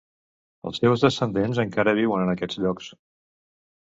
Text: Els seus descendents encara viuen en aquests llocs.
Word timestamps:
Els 0.69 0.79
seus 0.85 1.03
descendents 1.03 1.59
encara 1.63 1.93
viuen 1.99 2.23
en 2.23 2.31
aquests 2.33 2.57
llocs. 2.65 2.89